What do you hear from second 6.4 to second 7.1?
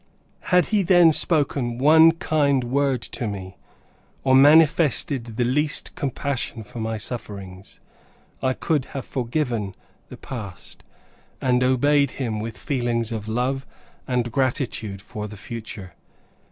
for my